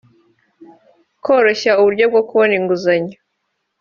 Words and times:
koroshya 1.23 1.71
uburyo 1.81 2.05
bwo 2.11 2.21
kubona 2.27 2.53
inguzanyo 2.59 3.15